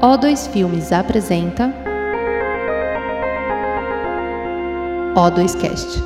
[0.00, 1.70] O2 Filmes apresenta
[5.14, 6.02] O2Cast.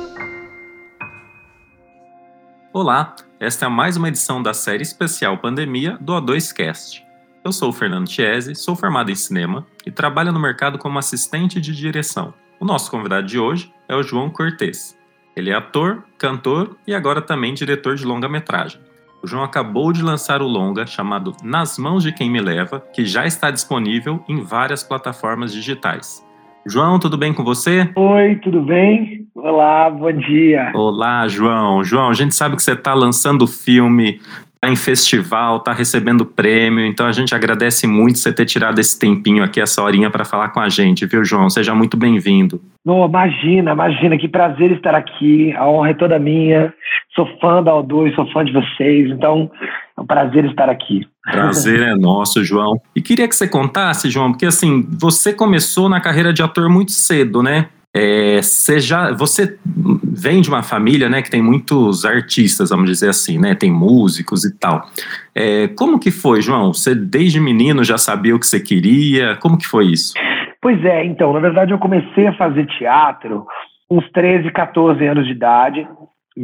[2.73, 7.05] Olá, esta é mais uma edição da série especial Pandemia do O2Cast.
[7.41, 11.61] Eu sou o Fernando Chiesi, sou formado em cinema e trabalho no mercado como assistente
[11.61, 12.33] de direção.
[12.59, 14.97] O nosso convidado de hoje é o João Cortez.
[15.37, 18.84] Ele é ator, cantor e agora também diretor de longa-metragem.
[19.25, 23.07] O João acabou de lançar o longa chamado Nas Mãos de Quem Me Leva, que
[23.07, 26.23] já está disponível em várias plataformas digitais.
[26.63, 27.89] João, tudo bem com você?
[27.95, 29.25] Oi, tudo bem?
[29.33, 30.71] Olá, bom dia.
[30.75, 31.83] Olá, João.
[31.83, 34.21] João, a gente sabe que você está lançando o filme
[34.69, 39.43] em festival, está recebendo prêmio, então a gente agradece muito você ter tirado esse tempinho
[39.43, 41.49] aqui, essa horinha para falar com a gente, viu, João?
[41.49, 42.61] Seja muito bem-vindo.
[42.85, 46.73] Oh, imagina, imagina, que prazer estar aqui, a honra é toda minha,
[47.15, 49.49] sou fã da O2, sou fã de vocês, então
[49.97, 51.07] é um prazer estar aqui.
[51.23, 52.79] Prazer é nosso, João.
[52.95, 56.91] E queria que você contasse, João, porque assim, você começou na carreira de ator muito
[56.91, 57.69] cedo, né?
[57.97, 59.57] É, você, já, você
[60.03, 63.55] vem de uma família né, que tem muitos artistas, vamos dizer assim, né?
[63.55, 64.85] Tem músicos e tal.
[65.33, 66.73] É, como que foi, João?
[66.73, 69.37] Você desde menino já sabia o que você queria?
[69.37, 70.13] Como que foi isso?
[70.61, 73.45] Pois é, então, na verdade eu comecei a fazer teatro
[73.89, 75.87] uns 13, 14 anos de idade,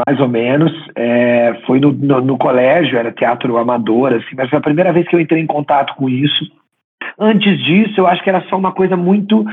[0.08, 0.72] mais ou menos.
[0.96, 5.06] É, foi no, no, no, colégio, era teatro amador, assim, mas foi a primeira vez
[5.06, 6.46] que eu entrei em contato com isso.
[7.20, 9.44] Antes disso, eu acho que era só uma coisa muito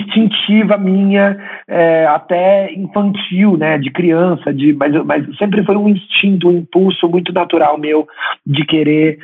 [0.00, 1.36] instintiva minha,
[1.68, 7.08] é, até infantil, né, de criança, de, mas, mas sempre foi um instinto, um impulso
[7.08, 8.06] muito natural meu
[8.44, 9.18] de querer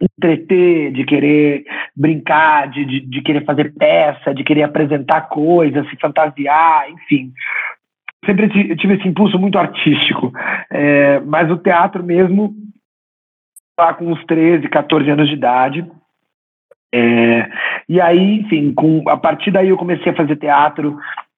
[0.00, 1.64] entreter, de querer
[1.96, 7.32] brincar, de, de, de querer fazer peça, de querer apresentar coisas, se fantasiar, enfim.
[8.24, 10.32] Sempre tive esse impulso muito artístico,
[10.70, 12.54] é, mas o teatro mesmo,
[13.78, 15.84] lá com uns 13, 14 anos de idade,
[16.94, 17.48] é,
[17.88, 20.96] e aí, enfim, com, a partir daí eu comecei a fazer teatro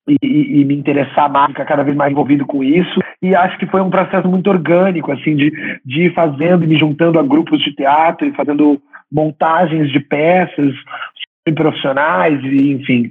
[0.09, 3.01] e, e, e, me interessar mais, ficar cada vez mais envolvido com isso.
[3.23, 5.51] E acho que foi um processo muito orgânico, assim, de,
[5.85, 8.81] de ir fazendo, me juntando a grupos de teatro e fazendo
[9.11, 10.75] montagens de peças
[11.55, 13.11] profissionais, e, enfim.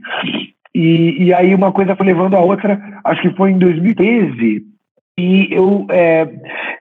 [0.74, 4.64] E, e aí uma coisa foi levando a outra, acho que foi em 2013,
[5.18, 6.30] e eu, é,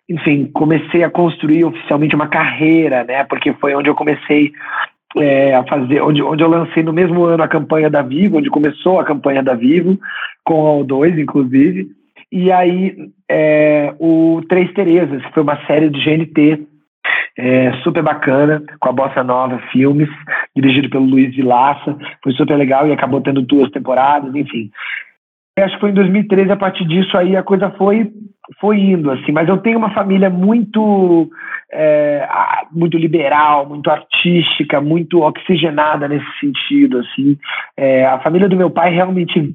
[0.09, 3.25] enfim, comecei a construir oficialmente uma carreira, né?
[3.25, 4.53] Porque foi onde eu comecei
[5.17, 8.51] é, a fazer, onde, onde eu lancei no mesmo ano a campanha da Vivo, onde
[8.51, 9.99] começou a campanha da Vivo,
[10.45, 11.89] com a O2, inclusive.
[12.31, 12.95] E aí,
[13.29, 16.67] é, o Três Terezas, que foi uma série de GNT
[17.39, 20.09] é, super bacana, com a Bossa Nova Filmes,
[20.55, 21.97] dirigido pelo Luiz Vilaça.
[22.23, 24.71] Foi super legal e acabou tendo duas temporadas, enfim.
[25.59, 28.13] Acho que foi em 2013, a partir disso aí a coisa foi,
[28.60, 29.32] foi indo, assim.
[29.32, 31.31] Mas eu tenho uma família muito
[31.72, 32.26] é,
[32.72, 37.36] muito liberal, muito artística, muito oxigenada nesse sentido, assim.
[37.76, 39.54] É, a família do meu pai realmente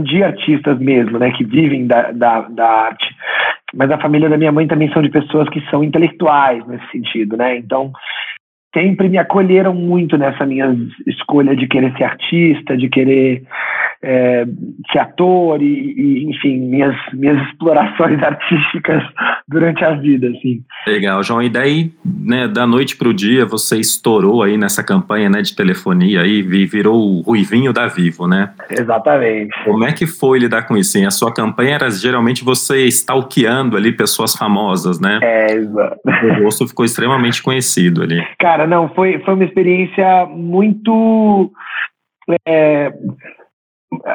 [0.00, 3.06] de artistas mesmo, né, que vivem da, da, da, arte.
[3.74, 7.36] Mas a família da minha mãe também são de pessoas que são intelectuais nesse sentido,
[7.36, 7.56] né?
[7.56, 7.92] Então
[8.74, 10.74] sempre me acolheram muito nessa minha
[11.06, 13.42] escolha de querer ser artista, de querer
[14.02, 14.46] é,
[14.92, 19.02] ser ator e, e, enfim, minhas, minhas explorações artísticas
[19.48, 20.62] durante a vida, assim.
[20.86, 21.42] Legal, João.
[21.42, 25.54] E daí, né, da noite para o dia, você estourou aí nessa campanha, né, de
[25.54, 28.52] telefonia aí, virou o Ruivinho da Vivo, né?
[28.70, 29.52] Exatamente.
[29.64, 30.96] Como é que foi lidar com isso?
[30.96, 31.06] Hein?
[31.06, 35.18] A sua campanha era geralmente você stalkeando ali pessoas famosas, né?
[35.22, 35.98] É, exato.
[36.06, 38.24] O rosto ficou extremamente conhecido ali.
[38.38, 41.50] Cara, não, foi, foi uma experiência muito...
[42.46, 42.92] É,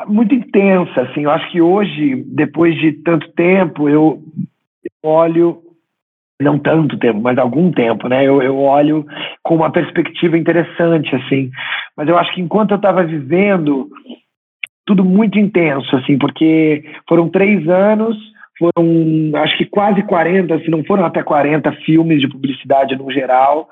[0.08, 1.24] muito intensa, assim.
[1.24, 4.22] Eu acho que hoje, depois de tanto tempo, eu
[5.04, 5.62] olho
[6.42, 8.26] não tanto tempo, mas algum tempo, né?
[8.26, 9.06] Eu, eu olho
[9.42, 11.50] com uma perspectiva interessante, assim.
[11.96, 13.90] Mas eu acho que enquanto eu estava vivendo,
[14.86, 18.18] tudo muito intenso, assim, porque foram três anos
[18.58, 23.68] foram acho que quase 40, se não foram até 40 filmes de publicidade no geral,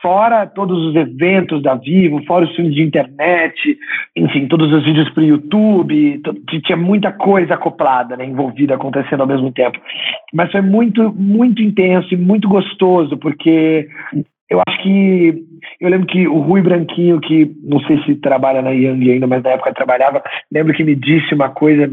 [0.00, 3.78] fora todos os eventos da Vivo, fora os filmes de internet,
[4.16, 6.22] enfim, todos os vídeos para o YouTube,
[6.64, 9.78] tinha muita coisa acoplada, né, envolvida, acontecendo ao mesmo tempo.
[10.32, 13.88] Mas foi muito, muito intenso e muito gostoso, porque
[14.48, 15.44] eu acho que
[15.80, 19.42] eu lembro que o Rui Branquinho, que não sei se trabalha na Young ainda, mas
[19.42, 21.90] na época trabalhava, lembro que me disse uma coisa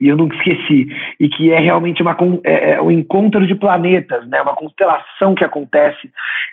[0.00, 0.88] e eu nunca esqueci,
[1.18, 4.40] e que é realmente uma, é, é um encontro de planetas, né?
[4.42, 6.10] uma constelação que acontece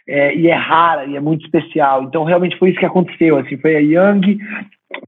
[0.07, 2.03] é, e é rara e é muito especial.
[2.03, 3.37] Então, realmente foi isso que aconteceu.
[3.37, 4.37] Assim, foi a Young,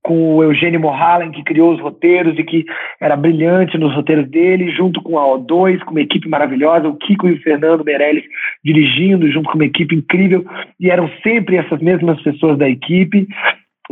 [0.01, 2.65] com o Eugênio Mohalen, que criou os roteiros e que
[2.99, 7.27] era brilhante nos roteiros dele, junto com a O2, com uma equipe maravilhosa, o Kiko
[7.27, 8.23] e o Fernando Meirelles
[8.63, 10.45] dirigindo, junto com uma equipe incrível,
[10.79, 13.27] e eram sempre essas mesmas pessoas da equipe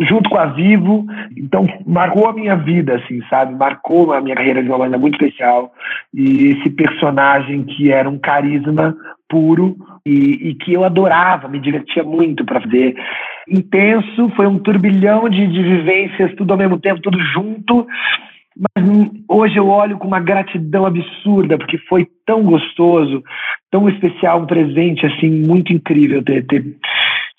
[0.08, 1.06] junto com a Vivo,
[1.38, 3.54] então marcou a minha vida, assim, sabe?
[3.56, 5.72] Marcou a minha carreira de uma maneira muito especial.
[6.14, 8.96] E esse personagem que era um carisma
[9.30, 9.76] puro
[10.06, 12.96] e, e que eu adorava, me divertia muito para fazer.
[13.48, 17.88] Intenso, foi um turbilhão de, de vivências, tudo ao mesmo tempo, tudo junto.
[18.58, 18.86] Mas
[19.30, 23.24] hoje eu olho com uma gratidão absurda, porque foi tão gostoso,
[23.72, 26.66] tão especial, um presente assim muito incrível ter, ter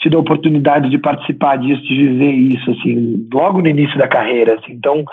[0.03, 4.55] tido a oportunidade de participar disso, de viver isso, assim, logo no início da carreira,
[4.55, 4.73] assim.
[4.73, 5.05] Então,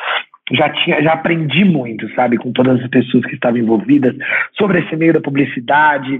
[0.51, 4.15] já tinha, já aprendi muito, sabe, com todas as pessoas que estavam envolvidas
[4.57, 6.19] sobre esse meio da publicidade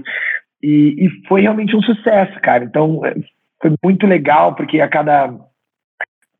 [0.62, 2.64] e, e foi realmente um sucesso, cara.
[2.64, 3.14] Então, é,
[3.60, 5.34] foi muito legal porque a cada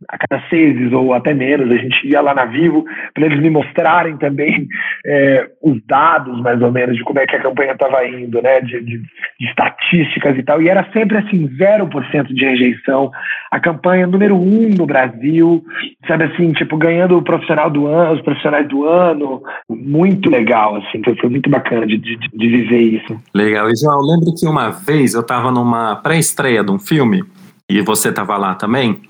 [0.09, 3.51] a cada seis ou até menos, a gente ia lá na Vivo para eles me
[3.51, 4.67] mostrarem também
[5.05, 8.61] é, os dados, mais ou menos, de como é que a campanha estava indo, né,
[8.61, 13.11] de, de, de, estatísticas e tal, e era sempre assim, 0% de rejeição,
[13.51, 15.63] a campanha número um no Brasil,
[16.07, 21.03] sabe assim, tipo, ganhando o profissional do ano, os profissionais do ano, muito legal, assim,
[21.03, 23.21] foi, muito bacana de, de, de viver isso.
[23.35, 27.23] Legal, e João, eu lembro que uma vez eu estava numa pré-estreia de um filme,
[27.71, 29.01] e você estava lá também,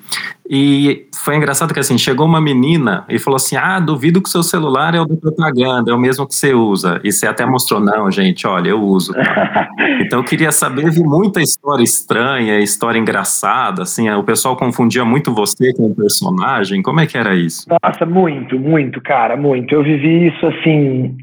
[0.52, 4.32] e foi engraçado que assim, chegou uma menina e falou assim: Ah, duvido que o
[4.32, 7.00] seu celular é o da propaganda, é o mesmo que você usa.
[7.04, 9.12] E você até mostrou, não, gente, olha, eu uso.
[10.04, 15.32] então eu queria saber, vi muita história estranha, história engraçada, assim, o pessoal confundia muito
[15.32, 16.82] você com o personagem.
[16.82, 17.68] Como é que era isso?
[17.84, 19.72] Nossa, muito, muito, cara, muito.
[19.72, 21.16] Eu vivi isso assim,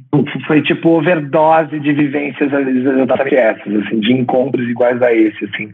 [0.48, 5.70] foi tipo overdose de vivências exatamente essas, assim, de encontros iguais a esse, assim.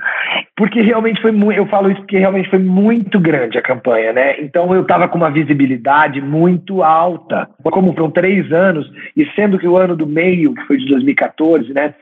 [0.57, 4.41] Porque realmente foi muito, eu falo isso porque realmente foi muito grande a campanha, né?
[4.41, 7.49] Então eu estava com uma visibilidade muito alta.
[7.63, 11.73] Como foram três anos, e sendo que o ano do meio, que foi de 2014,
[11.73, 11.93] né?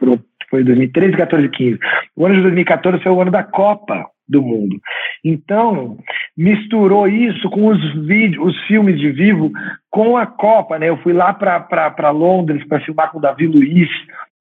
[0.50, 1.80] Foi 2013, 14 e 15.
[2.16, 4.78] O ano de 2014 foi o ano da Copa do Mundo.
[5.24, 5.98] Então,
[6.38, 9.52] misturou isso com os vídeos, os filmes de vivo
[9.90, 10.90] com a Copa, né?
[10.90, 13.90] Eu fui lá para Londres para filmar com o Davi Luiz.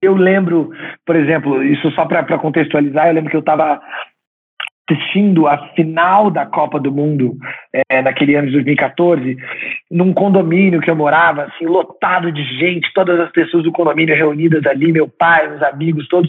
[0.02, 0.70] Eu lembro,
[1.04, 3.80] por exemplo, isso só para contextualizar, eu lembro que eu estava
[4.90, 7.36] assistindo a final da Copa do Mundo
[7.88, 9.36] é, naquele ano de 2014,
[9.90, 14.66] num condomínio que eu morava, assim, lotado de gente, todas as pessoas do condomínio reunidas
[14.66, 16.28] ali, meu pai, meus amigos, todos,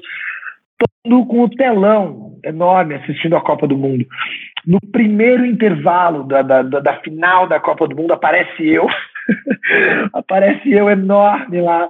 [1.03, 4.05] todo com o telão enorme assistindo a Copa do Mundo.
[4.65, 8.87] No primeiro intervalo da, da, da final da Copa do Mundo aparece eu,
[10.13, 11.89] aparece eu enorme lá,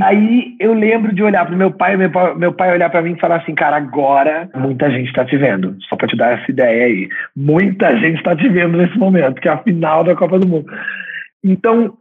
[0.00, 3.12] Aí eu lembro de olhar para meu pai, meu pai, meu pai olhar para mim
[3.12, 5.76] e falar assim, cara, agora muita gente está te vendo.
[5.82, 9.48] Só para te dar essa ideia aí, muita gente está te vendo nesse momento, que
[9.48, 10.72] é a final da Copa do Mundo.
[11.44, 11.94] Então,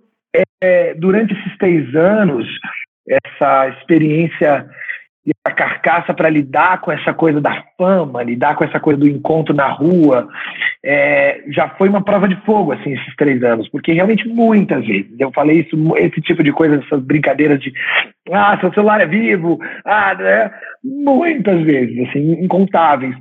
[0.63, 2.47] é, durante esses três anos,
[3.09, 4.65] essa experiência
[5.25, 9.07] e a carcaça para lidar com essa coisa da fama, lidar com essa coisa do
[9.07, 10.27] encontro na rua,
[10.83, 15.11] é, já foi uma prova de fogo, assim, esses três anos, porque realmente muitas vezes
[15.19, 17.71] eu falei isso, esse tipo de coisa, essas brincadeiras de,
[18.31, 20.51] ah, seu celular é vivo, ah, né?
[20.83, 23.15] muitas vezes, assim, incontáveis.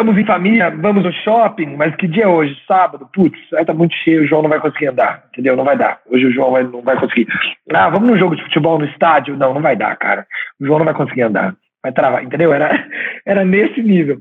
[0.00, 2.56] Vamos em família, vamos no shopping, mas que dia é hoje?
[2.66, 3.06] Sábado?
[3.12, 5.54] Putz, aí tá muito cheio, o João não vai conseguir andar, entendeu?
[5.54, 6.00] Não vai dar.
[6.10, 7.28] Hoje o João vai, não vai conseguir.
[7.70, 9.36] Ah, vamos no jogo de futebol no estádio?
[9.36, 10.26] Não, não vai dar, cara.
[10.58, 11.54] O João não vai conseguir andar.
[11.82, 12.50] Vai travar, entendeu?
[12.50, 12.82] Era,
[13.26, 14.18] era nesse nível.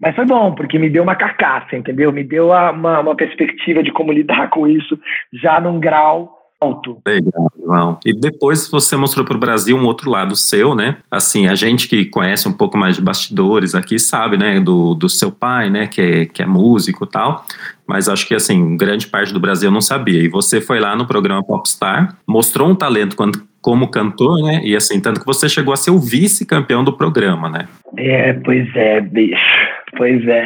[0.00, 2.10] Mas foi bom, porque me deu uma carcaça, entendeu?
[2.10, 4.98] Me deu uma, uma perspectiva de como lidar com isso
[5.32, 7.00] já num grau alto.
[7.06, 7.98] Legal, João.
[8.04, 10.98] E depois você mostrou para o Brasil um outro lado seu, né?
[11.10, 15.08] Assim, a gente que conhece um pouco mais de bastidores aqui sabe, né, do, do
[15.08, 17.44] seu pai, né, que é, que é músico e tal.
[17.86, 20.22] Mas acho que, assim, grande parte do Brasil não sabia.
[20.22, 24.60] E você foi lá no programa Popstar, mostrou um talento quando, como cantor, né?
[24.62, 27.66] E assim, tanto que você chegou a ser o vice-campeão do programa, né?
[27.96, 29.36] É, pois é, bicho.
[29.96, 30.44] Pois é.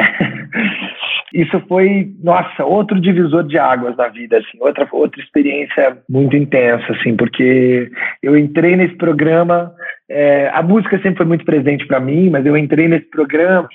[1.34, 6.92] Isso foi, nossa, outro divisor de águas na vida, assim, outra, outra experiência muito intensa,
[6.92, 7.90] assim, porque
[8.22, 9.72] eu entrei nesse programa,
[10.08, 13.68] é, a música sempre foi muito presente para mim, mas eu entrei nesse programa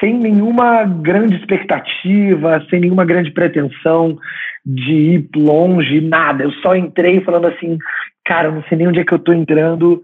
[0.00, 4.18] sem nenhuma grande expectativa, sem nenhuma grande pretensão
[4.64, 6.42] de ir longe, nada.
[6.42, 7.78] Eu só entrei falando assim,
[8.24, 10.02] cara, não sei nem onde é que eu tô entrando,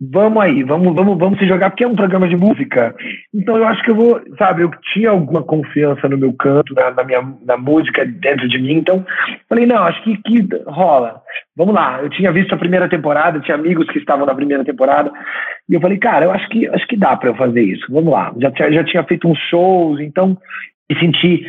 [0.00, 2.94] vamos aí, vamos, vamos, vamos se jogar, porque é um programa de música.
[3.34, 6.90] Então eu acho que eu vou, sabe, eu tinha alguma confiança no meu canto, na,
[6.90, 9.04] na minha na música dentro de mim, então
[9.48, 11.22] falei, não, acho que, que rola.
[11.56, 12.00] Vamos lá.
[12.02, 15.10] Eu tinha visto a primeira temporada, tinha amigos que estavam na primeira temporada,
[15.68, 17.86] e eu falei, cara, eu acho que acho que dá para eu fazer isso.
[17.90, 18.32] Vamos lá.
[18.38, 20.36] Já, já tinha feito uns shows, então
[20.90, 21.44] me senti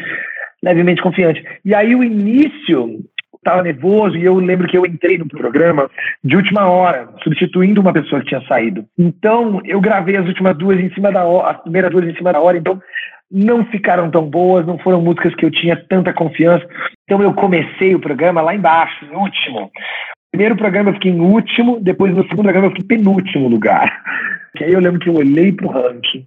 [0.63, 1.43] levemente confiante.
[1.63, 2.99] E aí o início
[3.47, 5.89] estava nervoso e eu lembro que eu entrei no programa
[6.23, 8.85] de última hora, substituindo uma pessoa que tinha saído.
[8.97, 12.33] Então eu gravei as últimas duas em cima da hora, as primeiras duas em cima
[12.33, 12.79] da hora, então
[13.31, 16.65] não ficaram tão boas, não foram músicas que eu tinha tanta confiança.
[17.03, 19.71] Então eu comecei o programa lá embaixo, no último.
[20.37, 23.91] Primeiro programa eu fiquei em último, depois no segundo programa eu fiquei em penúltimo lugar.
[24.55, 26.25] Que aí eu lembro que eu olhei pro ranking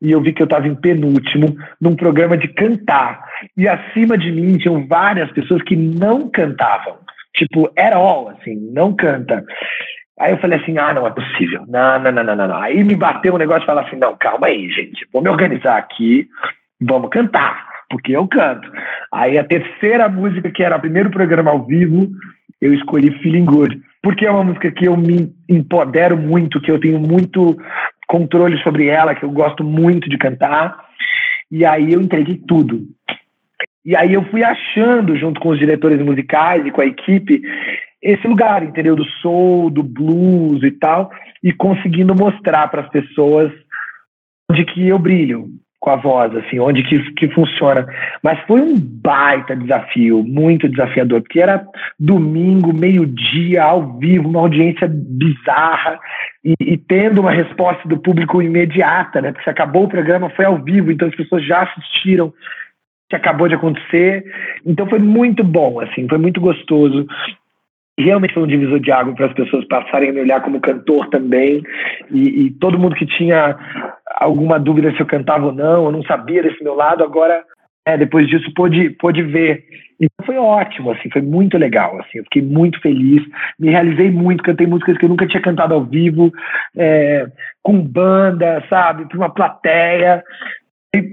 [0.00, 3.22] e eu vi que eu estava em penúltimo num programa de cantar.
[3.58, 6.96] E acima de mim tinham várias pessoas que não cantavam.
[7.34, 9.44] Tipo, at all, assim, não canta.
[10.18, 11.64] Aí eu falei assim, ah, não é possível.
[11.68, 12.56] Não, não, não, não, não.
[12.56, 15.06] Aí me bateu um negócio e falei assim, não, calma aí, gente.
[15.12, 16.26] Vou me organizar aqui,
[16.80, 18.70] vamos cantar, porque eu canto.
[19.12, 22.08] Aí a terceira música, que era o primeiro programa ao vivo,
[22.60, 26.80] eu escolhi Feeling Good, porque é uma música que eu me empodero muito, que eu
[26.80, 27.56] tenho muito
[28.06, 30.88] controle sobre ela, que eu gosto muito de cantar.
[31.50, 32.86] E aí eu entreguei tudo.
[33.84, 37.42] E aí eu fui achando, junto com os diretores musicais e com a equipe,
[38.02, 38.94] esse lugar, entendeu?
[38.94, 41.10] Do soul, do blues e tal,
[41.42, 43.52] e conseguindo mostrar para as pessoas
[44.50, 45.48] onde que eu brilho,
[45.80, 47.86] com a voz, assim, onde que, que funciona.
[48.22, 51.64] Mas foi um baita desafio, muito desafiador, porque era
[51.98, 55.98] domingo, meio-dia, ao vivo, uma audiência bizarra
[56.44, 59.30] e, e, tendo uma resposta do público imediata, né?
[59.30, 62.32] Porque se acabou o programa, foi ao vivo, então as pessoas já assistiram
[63.08, 64.24] que acabou de acontecer.
[64.66, 67.06] Então foi muito bom, assim, foi muito gostoso
[67.98, 71.08] realmente foi um divisor de água para as pessoas passarem a me olhar como cantor
[71.08, 71.62] também.
[72.10, 73.56] E, e, todo mundo que tinha
[74.16, 77.42] alguma dúvida se eu cantava ou não, eu não sabia desse meu lado, agora,
[77.86, 79.64] é, depois disso, pôde, pôde ver.
[80.00, 83.22] Então foi ótimo, assim, foi muito legal, assim, eu fiquei muito feliz,
[83.58, 86.32] me realizei muito, cantei músicas que eu nunca tinha cantado ao vivo,
[86.76, 87.26] é,
[87.62, 90.22] com banda, sabe, para uma plateia,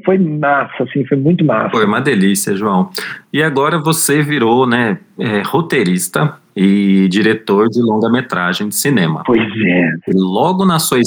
[0.06, 1.72] foi massa, assim, foi muito massa.
[1.72, 2.90] Foi uma delícia, João.
[3.34, 9.24] E agora você virou, né, é, roteirista e diretor de longa-metragem de cinema.
[9.25, 9.90] Pois é.
[10.08, 11.00] E logo na sua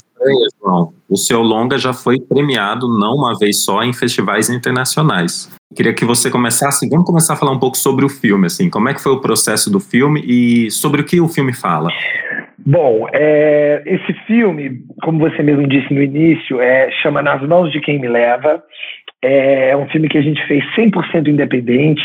[1.08, 5.50] o seu longa já foi premiado não uma vez só em festivais internacionais.
[5.75, 8.88] Queria que você começasse, vamos começar a falar um pouco sobre o filme, assim, como
[8.88, 11.90] é que foi o processo do filme e sobre o que o filme fala.
[12.58, 17.80] Bom, é, esse filme, como você mesmo disse no início, é, chama Nas Mãos de
[17.80, 18.62] Quem Me Leva.
[19.22, 22.02] É um filme que a gente fez 100% independente.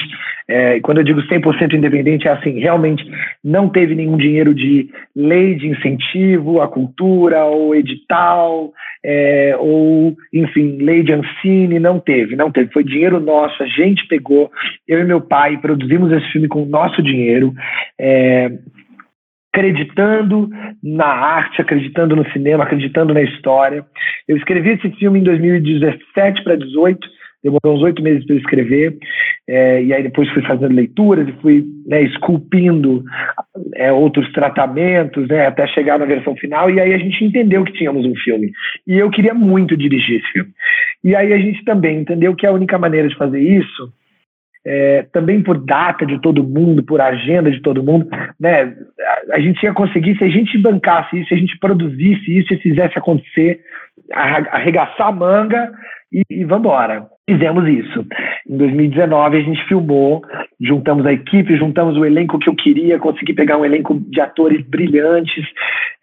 [0.47, 3.03] É, quando eu digo 100% independente, é assim: realmente
[3.43, 8.71] não teve nenhum dinheiro de lei de incentivo à cultura, ou edital,
[9.03, 11.79] é, ou, enfim, lei de Ancine.
[11.79, 12.71] Não teve, não teve.
[12.71, 14.51] Foi dinheiro nosso, a gente pegou,
[14.87, 17.53] eu e meu pai produzimos esse filme com o nosso dinheiro.
[17.99, 18.51] É,
[19.53, 20.49] acreditando
[20.81, 23.85] na arte, acreditando no cinema, acreditando na história.
[24.27, 27.07] Eu escrevi esse filme em 2017 para 2018,
[27.43, 28.97] demorou uns oito meses para escrever,
[29.47, 33.03] é, e aí depois fui fazendo leituras e fui né, esculpindo
[33.75, 37.73] é, outros tratamentos, né, até chegar na versão final, e aí a gente entendeu que
[37.73, 38.51] tínhamos um filme.
[38.87, 40.51] E eu queria muito dirigir esse filme.
[41.03, 43.91] E aí a gente também entendeu que a única maneira de fazer isso
[44.65, 48.07] é, também por data de todo mundo, por agenda de todo mundo,
[48.39, 48.73] né?
[49.31, 52.53] A, a gente ia conseguir se a gente bancasse isso, se a gente produzisse isso
[52.53, 53.59] e fizesse acontecer,
[54.11, 55.71] arregaçar a manga
[56.11, 57.07] e, e vamos embora.
[57.29, 58.05] Fizemos isso.
[58.47, 60.21] Em 2019 a gente filmou,
[60.59, 64.61] juntamos a equipe, juntamos o elenco que eu queria, consegui pegar um elenco de atores
[64.67, 65.45] brilhantes,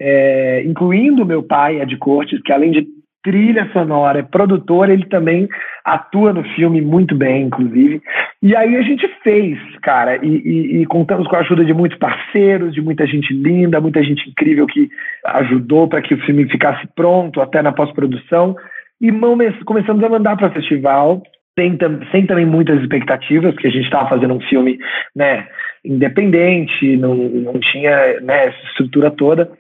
[0.01, 2.87] é, incluindo meu pai, Ed Cortes, que além de
[3.23, 5.49] trilha sonora, é produtor, ele também
[5.85, 8.01] atua no filme muito bem, inclusive.
[8.43, 11.99] E aí a gente fez, cara, e, e, e, contamos com a ajuda de muitos
[11.99, 14.89] parceiros, de muita gente linda, muita gente incrível que
[15.27, 18.57] ajudou para que o filme ficasse pronto até na pós-produção.
[19.01, 19.11] E
[19.65, 21.23] começamos a mandar para o festival,
[21.59, 21.77] sem,
[22.11, 24.79] sem também muitas expectativas, porque a gente estava fazendo um filme
[25.15, 25.47] né,
[25.85, 29.51] independente, não, não tinha né, essa estrutura toda.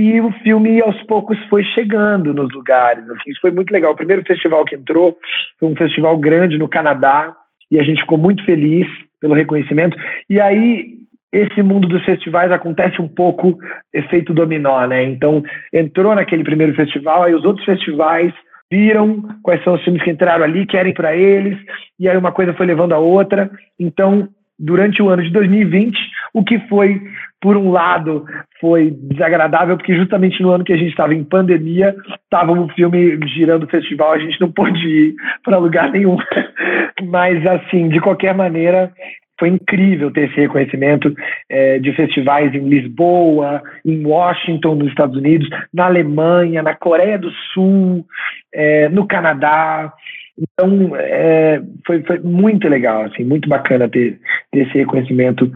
[0.00, 3.02] E o filme, aos poucos, foi chegando nos lugares.
[3.10, 3.94] Assim, isso foi muito legal.
[3.94, 5.18] O primeiro festival que entrou
[5.58, 7.34] foi um festival grande no Canadá,
[7.68, 8.86] e a gente ficou muito feliz
[9.20, 9.98] pelo reconhecimento.
[10.30, 10.98] E aí,
[11.32, 13.58] esse mundo dos festivais acontece um pouco
[13.92, 15.02] efeito dominó, né?
[15.02, 18.32] Então, entrou naquele primeiro festival, aí os outros festivais
[18.70, 21.58] viram quais são os filmes que entraram ali, querem para eles,
[21.98, 23.50] e aí uma coisa foi levando a outra.
[23.80, 25.98] Então, durante o ano de 2020,
[26.38, 27.00] o que foi
[27.40, 28.24] por um lado,
[28.60, 33.16] foi desagradável, porque justamente no ano que a gente estava em pandemia, estava um filme
[33.28, 35.14] girando o festival, a gente não pôde ir
[35.44, 36.16] para lugar nenhum.
[37.08, 38.92] Mas, assim, de qualquer maneira,
[39.38, 41.14] foi incrível ter esse reconhecimento
[41.48, 47.30] é, de festivais em Lisboa, em Washington, nos Estados Unidos, na Alemanha, na Coreia do
[47.52, 48.04] Sul,
[48.52, 49.92] é, no Canadá.
[50.36, 54.18] Então, é, foi, foi muito legal, assim, muito bacana ter,
[54.52, 55.50] ter esse reconhecimento,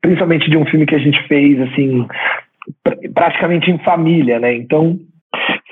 [0.00, 2.06] principalmente de um filme que a gente fez, assim,
[2.84, 4.54] pr praticamente em família, né?
[4.54, 4.98] Então,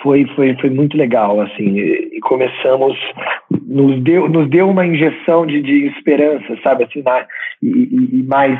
[0.02, 2.96] foi, foi, foi muito legal, assim, e começamos,
[3.66, 7.26] nos deu, nos deu uma injeção de, de esperança, sabe, assim, na,
[7.62, 8.58] e, e, mais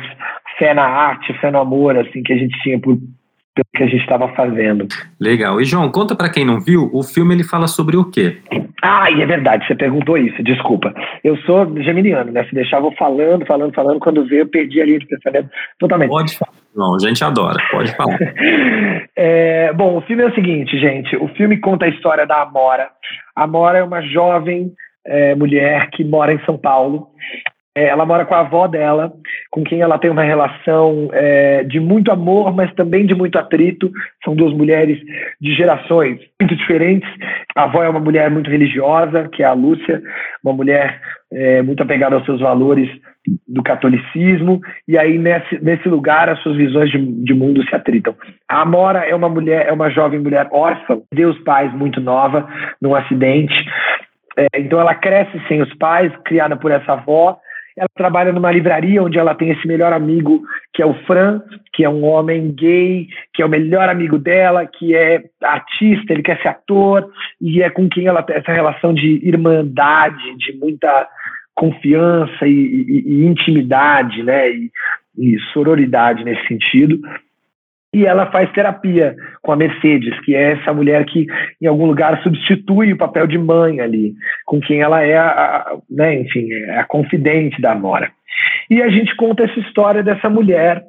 [0.57, 2.97] fé na arte, fé no amor, assim, que a gente tinha por,
[3.57, 4.87] pelo que a gente estava fazendo.
[5.19, 5.59] Legal.
[5.59, 8.37] E João, conta para quem não viu, o filme ele fala sobre o quê?
[8.83, 10.93] Ah, e é verdade, você perguntou isso, desculpa.
[11.23, 12.43] Eu sou geminiano, né?
[12.45, 15.49] Se deixar, vou falando, falando, falando, quando vê, eu perdi a linha de pensamento
[15.79, 16.09] totalmente.
[16.09, 16.51] Pode falar.
[16.75, 18.19] Não, a gente adora, pode falar.
[19.15, 21.15] é, bom, o filme é o seguinte, gente.
[21.15, 22.89] O filme conta a história da Amora.
[23.35, 24.71] A Amora é uma jovem
[25.05, 27.07] é, mulher que mora em São Paulo.
[27.77, 29.13] É, ela mora com a avó dela,
[29.51, 33.91] com quem ela tem uma relação é, de muito amor, mas também de muito atrito.
[34.25, 34.99] São duas mulheres
[35.39, 37.07] de gerações muito diferentes.
[37.55, 40.01] A avó é uma mulher muito religiosa, que é a Lúcia,
[40.43, 40.99] uma mulher
[41.31, 42.89] é, muito apegada aos seus valores
[43.47, 48.15] do catolicismo, e aí nesse, nesse lugar as suas visões de, de mundo se atritam.
[48.49, 52.47] A Amora é uma mulher, é uma jovem mulher órfã, deu os pais muito nova,
[52.81, 53.53] num acidente.
[54.35, 57.37] É, então ela cresce sem os pais, criada por essa avó,
[57.77, 60.41] ela trabalha numa livraria onde ela tem esse melhor amigo,
[60.73, 61.41] que é o Fran,
[61.71, 66.23] que é um homem gay, que é o melhor amigo dela, que é artista, ele
[66.23, 67.07] quer ser ator,
[67.39, 71.07] e é com quem ela tem essa relação de irmandade, de muita
[71.53, 74.49] confiança e, e, e intimidade, né?
[74.49, 74.71] E,
[75.17, 76.99] e sororidade nesse sentido
[77.93, 81.25] e ela faz terapia com a Mercedes, que é essa mulher que
[81.61, 84.13] em algum lugar substitui o papel de mãe ali,
[84.45, 88.11] com quem ela é, a, a, né, enfim, é a confidente da Amora.
[88.69, 90.83] E a gente conta essa história dessa mulher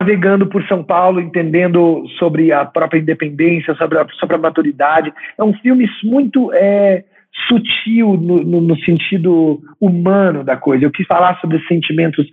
[0.00, 5.12] navegando por São Paulo, entendendo sobre a própria independência, sobre a, sobre a maturidade.
[5.38, 7.04] É um filme muito é,
[7.46, 10.84] sutil no, no, no, sentido humano da coisa.
[10.84, 12.26] Eu quis falar sobre sentimentos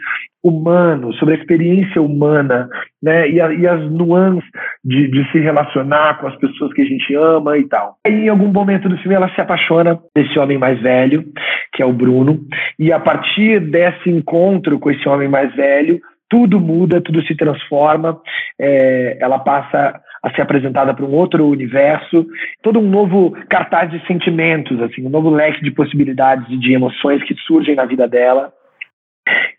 [0.44, 2.70] humanos, sobre a experiência humana,
[3.02, 3.30] né?
[3.30, 4.48] E, a, e as nuances
[4.84, 7.98] de, de, se relacionar com as pessoas que a gente ama e tal.
[8.08, 11.26] E em algum momento do filme ela se apaixona desse homem mais velho,
[11.74, 12.40] que é o Bruno,
[12.80, 18.20] e a partir desse encontro com esse homem mais velho, tudo muda, tudo se transforma.
[18.60, 22.26] É, ela passa a ser apresentada para um outro universo,
[22.64, 27.24] todo um novo cartaz de sentimentos, assim, um novo leque de possibilidades e de emoções
[27.24, 28.52] que surgem na vida dela.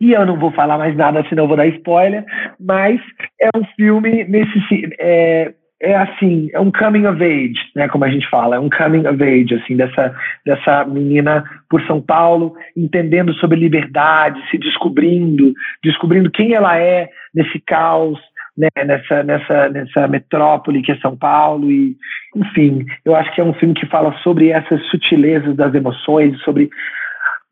[0.00, 2.24] E eu não vou falar mais nada, senão vou dar spoiler,
[2.58, 3.00] mas
[3.40, 4.58] é um filme nesse
[4.98, 8.68] é, é assim, é um coming of age, né, como a gente fala, é um
[8.68, 15.52] coming of age, assim, dessa, dessa menina por São Paulo, entendendo sobre liberdade, se descobrindo,
[15.84, 18.18] descobrindo quem ela é nesse caos,
[18.56, 21.96] né, nessa, nessa, nessa metrópole que é São Paulo e
[22.34, 26.70] enfim, eu acho que é um filme que fala sobre essas sutilezas das emoções, sobre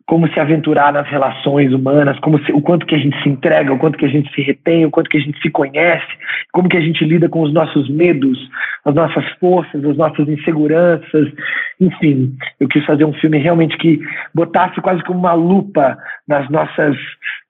[0.06, 3.72] como se aventurar nas relações humanas, como se, o quanto que a gente se entrega,
[3.72, 6.06] o quanto que a gente se retém, o quanto que a gente se conhece,
[6.52, 8.38] como que a gente lida com os nossos medos,
[8.84, 11.32] as nossas forças, as nossas inseguranças,
[11.80, 14.00] enfim, eu quis fazer um filme realmente que
[14.34, 16.96] botasse quase como uma lupa nas nossas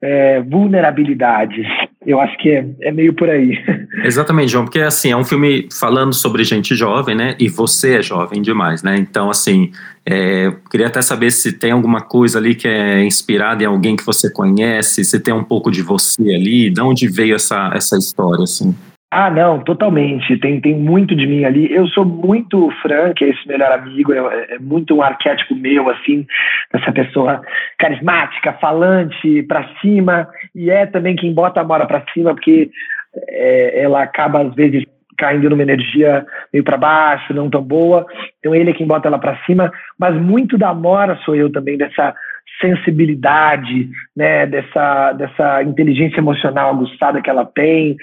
[0.02, 1.66] é, vulnerabilidades.
[2.06, 3.58] Eu acho que é, é meio por aí.
[4.04, 7.34] Exatamente, João, porque assim, é um filme falando sobre gente jovem, né?
[7.38, 8.96] E você é jovem demais, né?
[8.96, 9.70] Então, assim,
[10.06, 14.04] é, queria até saber se tem alguma coisa ali que é inspirada em alguém que
[14.04, 18.42] você conhece, se tem um pouco de você ali, de onde veio essa, essa história,
[18.42, 18.74] assim?
[19.16, 20.37] Ah, não, totalmente.
[20.40, 21.72] Tem, tem muito de mim ali.
[21.72, 26.27] Eu sou muito Frank, é esse melhor amigo, é, é, muito um arquétipo meu, assim,
[26.72, 27.40] essa pessoa
[27.79, 32.72] carismática, falante, pra cima, e é também quem bota a mora pra cima, porque
[33.29, 34.85] é, ela acaba, às vezes,
[35.16, 38.05] caindo numa energia meio para baixo, não tão boa.
[38.40, 41.79] Então ele é quem bota ela para cima, mas muito da Mora sou eu também
[41.79, 42.16] dessa
[42.60, 47.96] sensibilidade, né, dessa, dessa inteligência emocional aguçada que ela tem,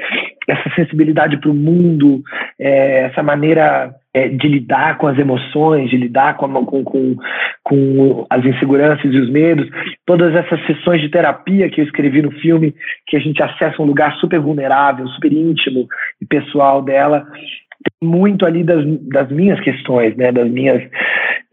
[0.47, 2.21] essa sensibilidade para o mundo,
[2.59, 7.15] é, essa maneira é, de lidar com as emoções, de lidar com, a, com, com,
[7.63, 9.69] com, as inseguranças e os medos,
[10.05, 12.75] todas essas sessões de terapia que eu escrevi no filme,
[13.07, 15.87] que a gente acessa um lugar super vulnerável, super íntimo
[16.21, 17.25] e pessoal dela,
[17.83, 20.81] tem muito ali das, das minhas questões, né, das minhas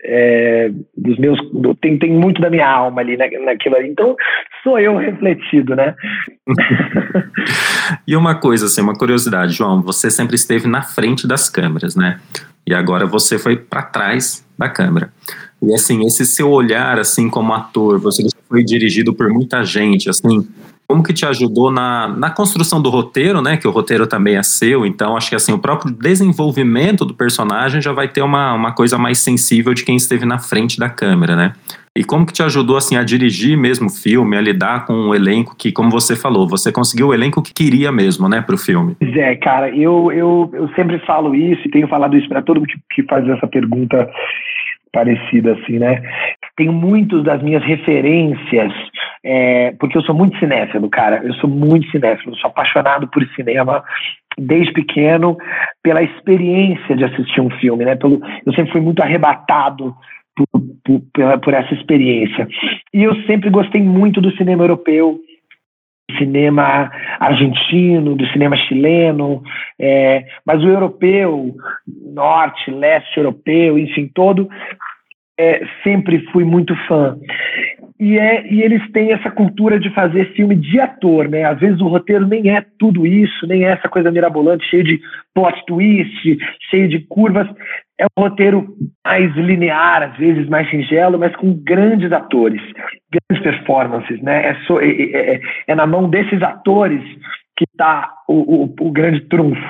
[0.05, 1.39] é, dos meus
[1.81, 3.89] tem, tem muito da minha alma ali na, naquilo ali.
[3.89, 4.17] Então
[4.63, 5.95] sou eu refletido, né?
[8.07, 12.21] e uma coisa assim, uma curiosidade, João, você sempre esteve na frente das câmeras, né?
[12.67, 15.11] E agora você foi para trás da câmera.
[15.61, 20.47] E assim, esse seu olhar assim como ator, você foi dirigido por muita gente, assim,
[20.89, 23.59] como que te ajudou na, na construção do roteiro, né?
[23.59, 27.83] Que o roteiro também é seu, então acho que assim, o próprio desenvolvimento do personagem
[27.83, 31.37] já vai ter uma, uma coisa mais sensível de quem esteve na frente da câmera,
[31.37, 31.53] né?
[31.95, 35.15] E como que te ajudou assim a dirigir mesmo o filme, a lidar com um
[35.15, 38.59] elenco que, como você falou, você conseguiu o elenco que queria mesmo, né, para o
[38.59, 38.97] filme?
[39.01, 42.61] Pois é, cara, eu, eu, eu sempre falo isso e tenho falado isso para todo
[42.61, 44.09] mundo que faz essa pergunta
[44.93, 46.03] parecida assim, né?
[46.57, 48.73] Tenho muitos das minhas referências,
[49.25, 51.21] é, porque eu sou muito cinéfilo, cara.
[51.25, 53.83] Eu sou muito cinéfilo, sou apaixonado por cinema
[54.39, 55.37] desde pequeno,
[55.83, 57.97] pela experiência de assistir um filme, né?
[57.97, 59.95] Pelo, eu sempre fui muito arrebatado
[60.37, 60.47] por,
[60.85, 62.47] por, por essa experiência.
[62.95, 65.19] E eu sempre gostei muito do cinema europeu,
[66.17, 66.91] cinema
[67.21, 69.43] argentino, do cinema chileno,
[69.79, 71.55] é, mas o europeu,
[72.15, 74.49] norte, leste europeu, enfim, todo,
[75.39, 77.17] é, sempre fui muito fã.
[78.01, 81.45] E, é, e eles têm essa cultura de fazer filme de ator, né?
[81.45, 85.01] Às vezes o roteiro nem é tudo isso, nem é essa coisa mirabolante, cheio de
[85.35, 86.39] plot twist,
[86.71, 87.49] cheio de curvas.
[88.01, 88.69] É um roteiro
[89.05, 92.63] mais linear, às vezes mais singelo, mas com grandes atores,
[93.11, 94.51] grandes performances, né?
[94.51, 97.03] É, so, é, é, é, é na mão desses atores
[97.57, 99.61] que está o, o, o grande trunfo.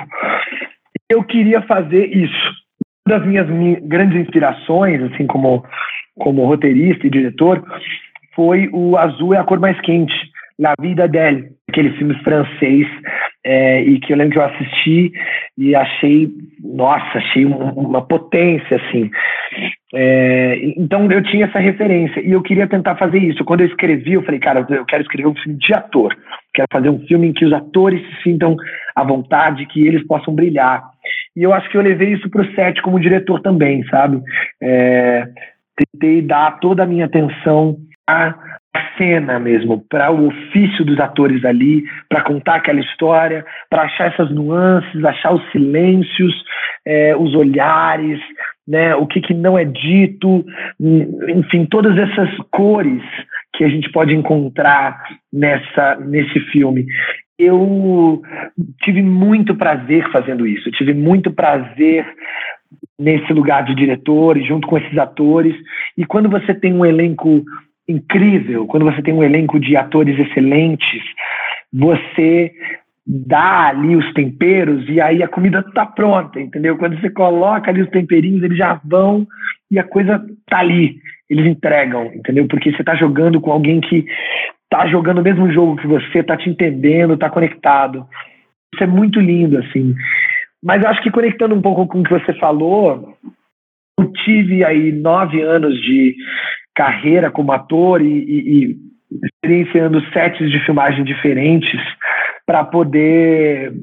[1.09, 2.68] Eu queria fazer isso.
[3.09, 3.47] Uma das minhas
[3.81, 5.65] grandes inspirações, assim como,
[6.19, 7.63] como roteirista e diretor,
[8.35, 10.13] foi o Azul é a Cor Mais Quente,
[10.59, 12.85] La Vida d'elle, aquele filme francês,
[13.43, 15.11] é, e que eu lembro que eu assisti
[15.57, 16.29] e achei,
[16.63, 19.09] nossa, achei uma potência, assim.
[19.95, 23.43] É, então eu tinha essa referência e eu queria tentar fazer isso.
[23.43, 26.15] Quando eu escrevi, eu falei, cara, eu quero escrever um filme de ator,
[26.53, 28.55] quero fazer um filme em que os atores se sintam
[28.95, 30.83] à vontade, que eles possam brilhar.
[31.35, 34.21] E eu acho que eu levei isso para o set como diretor também, sabe?
[34.61, 35.27] É,
[35.75, 38.33] tentei dar toda a minha atenção a
[38.97, 44.29] cena mesmo, para o ofício dos atores ali, para contar aquela história, para achar essas
[44.31, 46.33] nuances, achar os silêncios,
[46.85, 48.19] é, os olhares,
[48.67, 50.45] né, o que, que não é dito,
[50.79, 53.01] enfim, todas essas cores
[53.55, 55.01] que a gente pode encontrar
[55.33, 56.85] nessa nesse filme.
[57.39, 58.21] Eu
[58.83, 62.05] tive muito prazer fazendo isso, tive muito prazer
[62.99, 65.55] nesse lugar de diretor junto com esses atores.
[65.97, 67.41] E quando você tem um elenco
[67.87, 71.01] incrível, quando você tem um elenco de atores excelentes,
[71.71, 72.51] você
[73.07, 76.77] dá ali os temperos e aí a comida tá pronta, entendeu?
[76.77, 79.25] Quando você coloca ali os temperinhos, eles já vão
[79.71, 80.97] e a coisa tá ali,
[81.29, 82.47] eles entregam, entendeu?
[82.47, 84.05] Porque você tá jogando com alguém que
[84.69, 88.07] tá jogando o mesmo jogo que você, tá te entendendo, tá conectado.
[88.73, 89.95] Isso é muito lindo, assim.
[90.63, 93.17] Mas acho que conectando um pouco com o que você falou,
[93.99, 96.15] eu tive aí nove anos de
[96.75, 98.77] carreira como ator e, e, e
[99.23, 101.79] experienciando sets de filmagem diferentes
[102.45, 103.73] para poder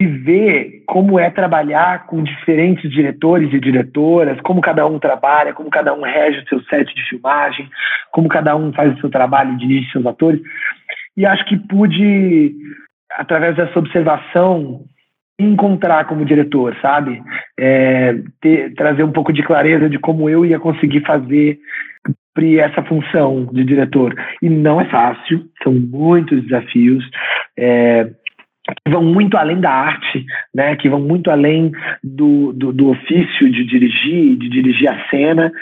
[0.00, 5.92] viver como é trabalhar com diferentes diretores e diretoras, como cada um trabalha, como cada
[5.92, 7.68] um rege o seu set de filmagem,
[8.12, 10.40] como cada um faz o seu trabalho e dirige seus atores.
[11.16, 12.54] E acho que pude,
[13.12, 14.84] através dessa observação,
[15.38, 17.20] encontrar como diretor, sabe?
[17.58, 21.58] É, ter, trazer um pouco de clareza de como eu ia conseguir fazer
[22.60, 24.14] essa função de diretor.
[24.42, 27.04] E não é fácil, são muitos desafios.
[27.56, 28.10] É,
[28.64, 30.24] que vão muito além da arte,
[30.54, 31.70] né, que vão muito além
[32.02, 35.52] do, do, do, ofício de dirigir, de dirigir a cena.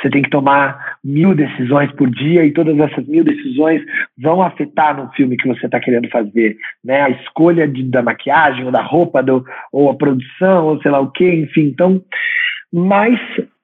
[0.00, 3.82] Você tem que tomar mil decisões por dia e todas essas mil decisões
[4.18, 7.02] vão afetar no filme que você está querendo fazer, né?
[7.02, 11.00] A escolha de, da maquiagem ou da roupa, do, ou a produção, ou sei lá
[11.00, 11.68] o que, enfim.
[11.68, 12.02] Então,
[12.72, 13.18] mas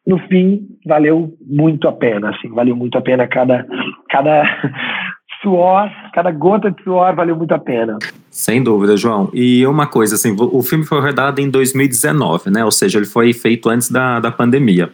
[0.07, 3.67] no fim valeu muito a pena, assim, valeu muito a pena cada
[4.09, 4.45] cada
[5.43, 7.99] suor, cada gota de suor valeu muito a pena.
[8.31, 9.31] Sem dúvida, João.
[9.33, 12.65] E uma coisa, assim, o filme foi rodado em 2019, né?
[12.65, 14.93] Ou seja, ele foi feito antes da, da pandemia.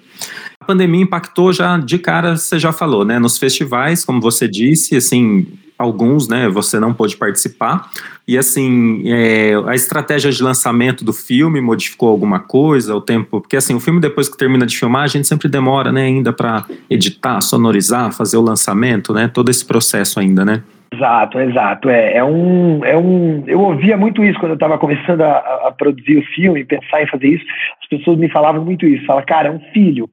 [0.61, 3.19] A pandemia impactou já de cara, você já falou, né?
[3.19, 5.47] Nos festivais, como você disse, assim,
[5.83, 7.91] alguns, né, você não pôde participar.
[8.27, 13.57] E assim, é, a estratégia de lançamento do filme modificou alguma coisa, o tempo, porque
[13.57, 16.65] assim, o filme depois que termina de filmar, a gente sempre demora, né, ainda para
[16.89, 20.63] editar, sonorizar, fazer o lançamento, né, todo esse processo ainda, né?
[20.95, 21.89] Exato, exato.
[21.89, 23.43] É, é, um, é um.
[23.47, 27.07] Eu ouvia muito isso quando eu estava começando a, a, produzir o filme, pensar em
[27.07, 27.45] fazer isso.
[27.81, 29.07] As pessoas me falavam muito isso.
[29.07, 30.09] Fala, cara, é um filho.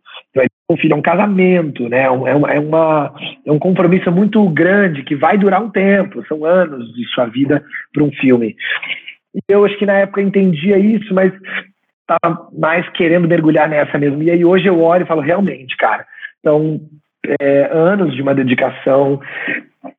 [0.70, 2.04] Um filho é um casamento, né?
[2.04, 3.14] É, uma, é, uma,
[3.46, 6.24] é um compromisso muito grande que vai durar um tempo.
[6.28, 8.56] São anos de sua vida para um filme.
[9.36, 11.34] E eu acho que na época entendia isso, mas
[12.02, 14.22] estava mais querendo mergulhar nessa mesmo.
[14.22, 16.06] E aí hoje eu olho e falo, realmente, cara.
[16.40, 16.80] Então,
[17.42, 19.20] é, anos de uma dedicação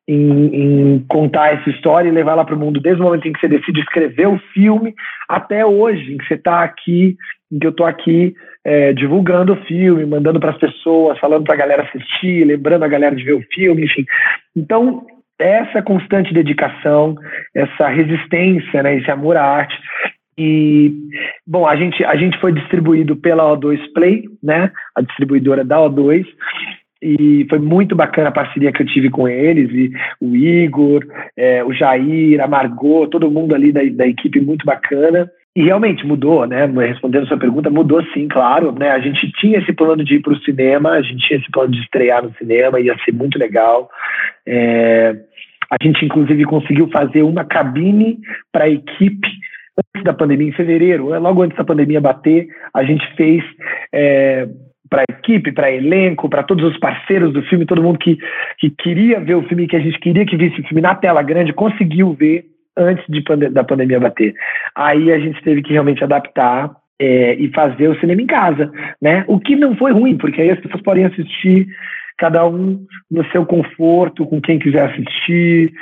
[0.07, 3.33] em, em, contar essa história e levar ela para o mundo desde o momento em
[3.33, 4.95] que você decide escrever o filme
[5.29, 7.17] até hoje, em que você está aqui,
[7.51, 11.55] em que eu estou aqui é, divulgando o filme, mandando para as pessoas, falando para
[11.55, 14.05] a galera assistir, lembrando a galera de ver o filme, enfim.
[14.55, 15.07] Então,
[15.39, 17.15] essa constante dedicação,
[17.55, 19.77] essa resistência, né, esse amor à arte.
[20.37, 20.93] E,
[21.47, 26.27] bom, a gente, a gente foi distribuído pela O2 Play, né, a distribuidora da O2,
[27.03, 31.05] e foi muito bacana a parceria que eu tive com eles, e o Igor,
[31.37, 35.31] é, o Jair, a Margot, todo mundo ali da, da equipe muito bacana.
[35.57, 36.67] E realmente mudou, né?
[36.67, 38.71] Respondendo a sua pergunta, mudou sim, claro.
[38.71, 38.91] Né?
[38.91, 41.73] A gente tinha esse plano de ir para o cinema, a gente tinha esse plano
[41.73, 43.91] de estrear no cinema, ia ser muito legal.
[44.47, 45.17] É,
[45.69, 48.19] a gente, inclusive, conseguiu fazer uma cabine
[48.53, 49.29] para a equipe
[49.77, 53.43] antes da pandemia, em fevereiro, logo antes da pandemia bater, a gente fez.
[53.93, 54.49] É,
[54.91, 58.19] para a equipe, para elenco, para todos os parceiros do filme, todo mundo que,
[58.59, 61.23] que queria ver o filme, que a gente queria que visse o filme na tela
[61.23, 62.45] grande, conseguiu ver
[62.77, 64.35] antes de, da pandemia bater.
[64.75, 69.25] Aí a gente teve que realmente adaptar é, e fazer o cinema em casa, né?
[69.27, 71.67] O que não foi ruim, porque aí as pessoas podem assistir
[72.19, 75.73] cada um no seu conforto, com quem quiser assistir,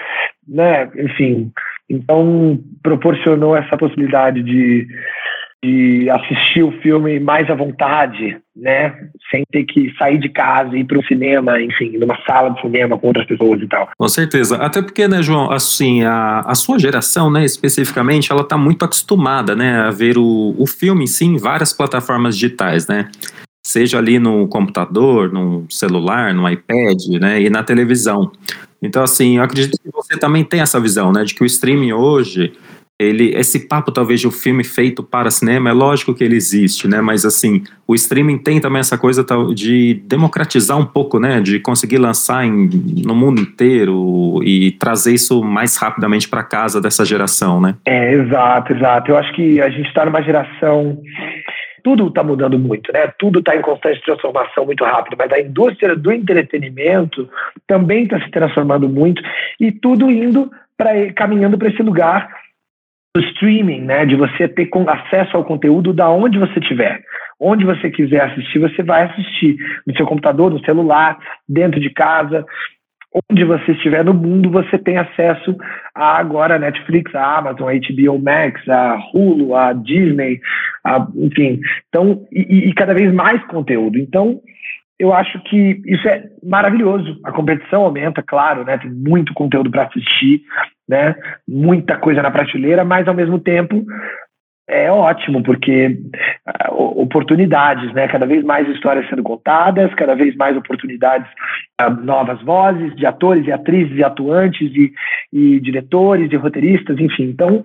[0.47, 0.89] né?
[0.97, 1.51] Enfim,
[1.91, 4.87] então proporcionou essa possibilidade de
[5.63, 8.95] de assistir o filme mais à vontade, né?
[9.31, 12.61] Sem ter que sair de casa e ir para o cinema, enfim, numa sala de
[12.61, 13.89] cinema com outras pessoas e tal.
[13.99, 14.57] Com certeza.
[14.57, 19.57] Até porque, né, João, assim, a, a sua geração, né, especificamente, ela está muito acostumada,
[19.57, 23.11] né, a ver o, o filme em si em várias plataformas digitais, né?
[23.67, 28.31] Seja ali no computador, no celular, no iPad, né, e na televisão.
[28.81, 31.93] Então, assim, eu acredito que você também tem essa visão, né, de que o streaming
[31.93, 32.53] hoje
[32.99, 36.89] ele esse papo talvez de um filme feito para cinema é lógico que ele existe
[36.89, 37.01] né?
[37.01, 41.41] Mas assim o streaming tem também essa coisa de democratizar um pouco né?
[41.41, 42.69] De conseguir lançar em,
[43.05, 47.77] no mundo inteiro e trazer isso mais rapidamente para casa dessa geração né?
[47.85, 49.13] É exato exato.
[49.13, 50.99] Eu acho que a gente está numa geração
[51.85, 53.11] tudo está mudando muito, né?
[53.19, 57.29] Tudo está em constante transformação muito rápido, mas a indústria do entretenimento
[57.67, 59.23] também está se transformando muito
[59.61, 62.29] e tudo indo para caminhando para esse lugar
[63.15, 67.03] do streaming, né, de você ter acesso ao conteúdo da onde você estiver.
[67.41, 69.57] Onde você quiser assistir, você vai assistir.
[69.87, 71.19] No seu computador, no celular,
[71.49, 72.45] dentro de casa,
[73.31, 75.57] onde você estiver no mundo, você tem acesso
[75.95, 80.41] a agora a Netflix, a Amazon, a HBO Max, a Hulu, a Disney,
[80.85, 81.61] a, enfim.
[81.89, 83.99] Então, e, e cada vez mais conteúdo.
[83.99, 84.41] Então,
[84.99, 87.21] eu acho que isso é maravilhoso.
[87.25, 88.79] A competição aumenta, claro, né?
[88.79, 90.43] Tem muito conteúdo para assistir,
[90.89, 91.15] né?
[91.47, 93.85] Muita coisa na prateleira, mas ao mesmo tempo
[94.69, 95.99] é ótimo porque
[96.69, 98.09] uh, oportunidades, né?
[98.09, 101.29] Cada vez mais histórias sendo contadas, cada vez mais oportunidades,
[101.81, 104.93] uh, novas vozes de atores e atrizes e atuantes e,
[105.33, 107.31] e, diretores e roteiristas, enfim.
[107.31, 107.63] Então,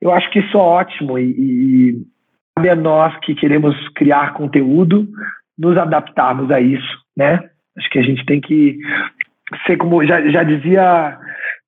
[0.00, 1.94] eu acho que isso é ótimo e, e
[2.56, 5.08] cabe a nós que queremos criar conteúdo
[5.60, 7.38] nos adaptarmos a isso, né?
[7.76, 8.78] Acho que a gente tem que
[9.66, 11.18] ser como já, já dizia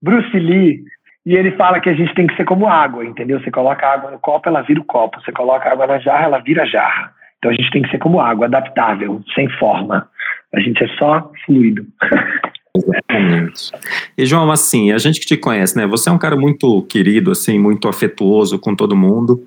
[0.02, 0.82] Bruce Lee,
[1.24, 3.40] e ele fala que a gente tem que ser como água, entendeu?
[3.40, 5.20] Você coloca água no copo, ela vira o copo.
[5.20, 7.12] Você coloca água na jarra, ela vira jarra.
[7.38, 10.08] Então a gente tem que ser como água, adaptável, sem forma.
[10.52, 11.86] A gente é só fluido.
[12.74, 13.70] Exatamente.
[14.16, 15.86] E João, assim, a gente que te conhece, né?
[15.86, 19.44] Você é um cara muito querido, assim, muito afetuoso com todo mundo.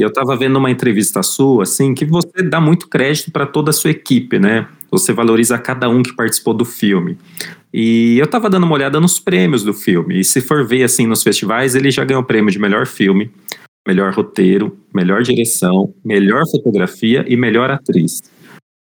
[0.00, 3.70] E eu estava vendo uma entrevista sua, assim, que você dá muito crédito para toda
[3.70, 4.68] a sua equipe, né?
[4.92, 7.18] Você valoriza cada um que participou do filme.
[7.74, 10.20] E eu estava dando uma olhada nos prêmios do filme.
[10.20, 13.30] E se for ver, assim, nos festivais, ele já ganhou o prêmio de melhor filme,
[13.86, 18.22] melhor roteiro, melhor direção, melhor fotografia e melhor atriz.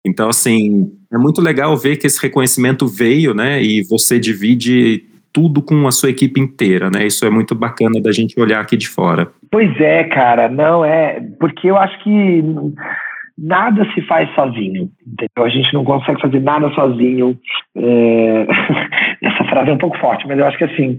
[0.06, 3.60] Então, assim, é muito legal ver que esse reconhecimento veio, né?
[3.60, 7.06] E você divide tudo com a sua equipe inteira, né?
[7.06, 9.28] Isso é muito bacana da gente olhar aqui de fora.
[9.50, 12.42] Pois é, cara, não é, porque eu acho que
[13.36, 15.44] nada se faz sozinho, entendeu?
[15.44, 17.38] A gente não consegue fazer nada sozinho.
[17.76, 18.46] É...
[19.20, 20.98] Essa frase é um pouco forte, mas eu acho que assim,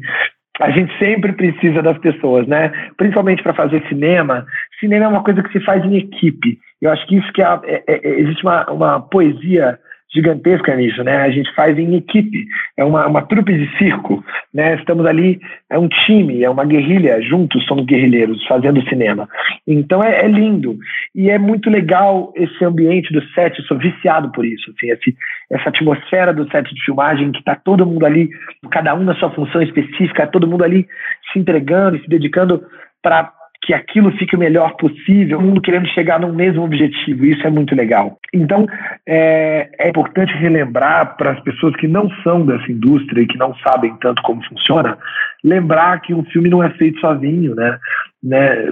[0.60, 2.72] a gente sempre precisa das pessoas, né?
[2.98, 4.46] Principalmente para fazer cinema.
[4.80, 6.60] Cinema é uma coisa que se faz em equipe.
[6.82, 9.80] Eu acho que isso que é, é, é, existe uma, uma poesia
[10.14, 11.18] gigantesca nisso, né?
[11.18, 14.76] A gente faz em equipe, é uma, uma trupe de circo, né?
[14.76, 19.28] Estamos ali, é um time, é uma guerrilha, juntos somos guerrilheiros fazendo cinema.
[19.68, 20.78] Então é, é lindo
[21.14, 25.16] e é muito legal esse ambiente do set, eu sou viciado por isso, assim, esse,
[25.52, 28.30] essa atmosfera do set de filmagem que está todo mundo ali,
[28.72, 30.88] cada um na sua função específica, todo mundo ali
[31.32, 32.64] se entregando se dedicando
[33.02, 33.32] para
[33.68, 37.26] que aquilo fique o melhor possível, todo mundo querendo chegar no mesmo objetivo.
[37.26, 38.18] Isso é muito legal.
[38.34, 38.66] Então,
[39.06, 43.54] é, é importante relembrar para as pessoas que não são dessa indústria e que não
[43.58, 44.98] sabem tanto como funciona,
[45.44, 47.78] lembrar que um filme não é feito sozinho, né?
[48.24, 48.72] né?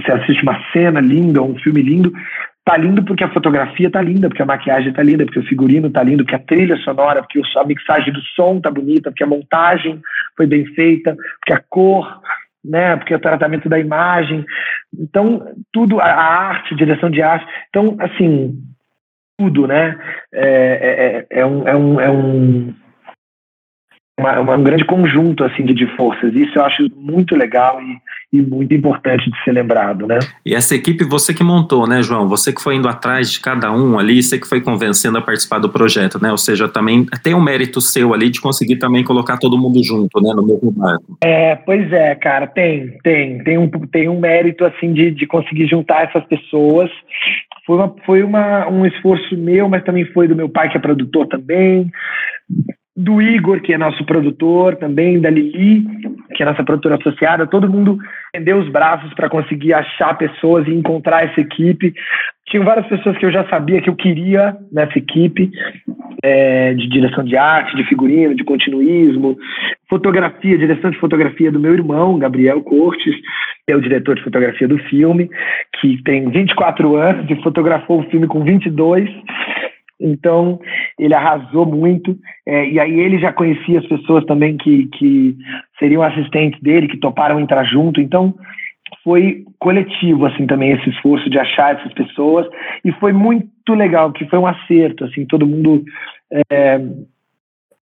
[0.00, 2.12] Você assiste uma cena linda, um filme lindo,
[2.64, 5.90] tá lindo porque a fotografia tá linda, porque a maquiagem tá linda, porque o figurino
[5.90, 9.26] tá lindo, porque a trilha sonora, porque a mixagem do som tá bonita, porque a
[9.26, 10.00] montagem
[10.36, 12.06] foi bem feita, porque a cor,
[12.64, 14.44] né, porque o tratamento da imagem.
[14.98, 17.46] Então, tudo, a arte, direção de arte.
[17.68, 18.58] Então, assim,
[19.38, 19.98] tudo, né?
[20.32, 22.74] É, é, é, um, é um, é um
[24.20, 26.34] uma, um grande conjunto assim de, de, forças.
[26.34, 27.98] Isso eu acho muito legal e,
[28.32, 30.18] e, muito importante de ser lembrado, né?
[30.46, 32.28] E essa equipe você que montou, né, João?
[32.28, 35.58] Você que foi indo atrás de cada um ali, você que foi convencendo a participar
[35.58, 36.30] do projeto, né?
[36.30, 40.20] Ou seja, também tem um mérito seu ali de conseguir também colocar todo mundo junto,
[40.20, 41.18] né, no mesmo barco.
[41.22, 45.66] É, pois é, cara, tem, tem, tem um, tem um mérito assim de, de conseguir
[45.66, 46.90] juntar essas pessoas.
[47.66, 50.80] Foi, uma, foi uma, um esforço meu, mas também foi do meu pai, que é
[50.80, 51.90] produtor também
[52.96, 55.86] do Igor, que é nosso produtor também, da Lili,
[56.34, 57.98] que é nossa produtora associada, todo mundo
[58.34, 61.94] rendeu os braços para conseguir achar pessoas e encontrar essa equipe.
[62.46, 65.50] Tinha várias pessoas que eu já sabia que eu queria nessa equipe,
[66.22, 69.36] é, de direção de arte, de figurino, de continuismo,
[69.88, 73.14] fotografia, direção de fotografia do meu irmão, Gabriel Cortes,
[73.66, 75.30] que é o diretor de fotografia do filme,
[75.80, 79.08] que tem 24 anos e fotografou o filme com 22
[80.00, 80.58] então,
[80.98, 82.16] ele arrasou muito.
[82.46, 85.36] É, e aí ele já conhecia as pessoas também que, que
[85.78, 88.00] seriam assistentes dele, que toparam entrar junto.
[88.00, 88.34] Então,
[89.04, 92.46] foi coletivo, assim, também esse esforço de achar essas pessoas.
[92.84, 95.84] E foi muito legal, que foi um acerto, assim, todo mundo
[96.50, 96.80] é,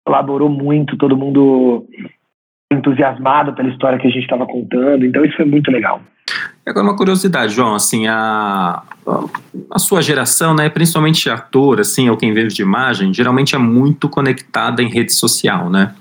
[0.05, 1.87] colaborou muito, todo mundo
[2.71, 5.05] entusiasmado pela história que a gente estava contando.
[5.05, 6.01] Então, isso foi muito legal.
[6.67, 8.83] Agora uma curiosidade, João, assim, a,
[9.71, 14.07] a sua geração, né, principalmente ator, assim, ou quem vive de imagem, geralmente é muito
[14.07, 15.95] conectada em rede social, né?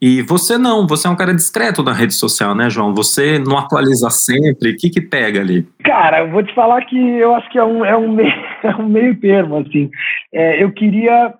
[0.00, 2.94] E você não, você é um cara discreto na rede social, né, João?
[2.94, 5.66] Você não atualiza sempre, o que que pega ali?
[5.82, 8.76] Cara, eu vou te falar que eu acho que é um, é um, meio, é
[8.76, 9.90] um meio termo, assim.
[10.32, 11.34] É, eu queria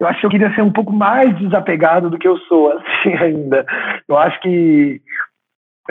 [0.00, 3.14] eu acho que eu queria ser um pouco mais desapegado do que eu sou, assim,
[3.14, 3.64] ainda.
[4.08, 5.00] Eu acho que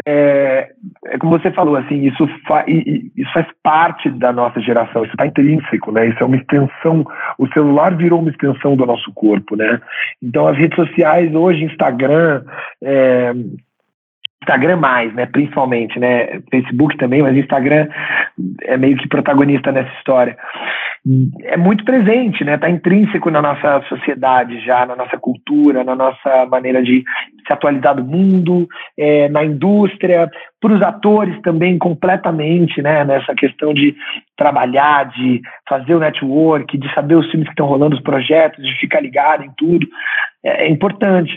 [0.06, 0.72] é,
[1.06, 5.28] é, como você falou, assim, isso, fa, isso faz parte da nossa geração, isso está
[5.28, 6.08] intrínseco, né?
[6.08, 7.06] Isso é uma extensão,
[7.38, 9.80] o celular virou uma extensão do nosso corpo, né?
[10.22, 12.44] Então as redes sociais hoje, Instagram,
[12.84, 13.34] é,
[14.44, 15.26] Instagram mais, né?
[15.26, 16.42] Principalmente, né?
[16.52, 17.88] Facebook também, mas Instagram
[18.64, 20.38] é meio que protagonista nessa história
[21.44, 22.56] é muito presente, né?
[22.56, 27.04] Está intrínseco na nossa sociedade já, na nossa cultura, na nossa maneira de
[27.46, 30.30] se atualizar do mundo, é, na indústria,
[30.62, 33.04] para os atores também completamente, né?
[33.04, 33.94] Nessa questão de
[34.38, 38.74] trabalhar, de fazer o network, de saber os filmes que estão rolando, os projetos, de
[38.80, 39.86] ficar ligado em tudo,
[40.42, 41.34] é, é importante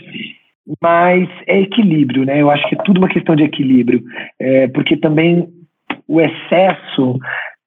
[0.81, 2.41] mas é equilíbrio, né?
[2.41, 4.03] Eu acho que é tudo uma questão de equilíbrio,
[4.39, 5.47] é, porque também
[6.07, 7.19] o excesso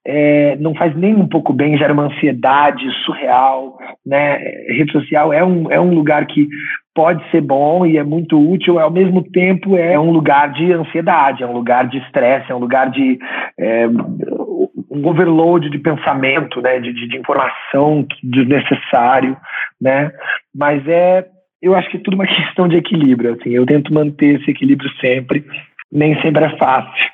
[0.05, 4.37] é, não faz nem um pouco bem, gera uma ansiedade surreal, né?
[4.67, 6.47] Rede social é um, é um lugar que
[6.93, 11.43] pode ser bom e é muito útil, ao mesmo tempo é um lugar de ansiedade,
[11.43, 13.17] é um lugar de estresse, é um lugar de
[13.57, 16.79] é, um overload de pensamento, né?
[16.79, 19.37] De, de, de informação desnecessário,
[19.79, 20.11] né?
[20.53, 21.25] Mas é,
[21.61, 23.51] eu acho que é tudo uma questão de equilíbrio, assim.
[23.51, 25.45] Eu tento manter esse equilíbrio sempre,
[25.91, 27.11] nem sempre é fácil.